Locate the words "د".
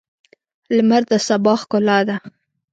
1.09-1.11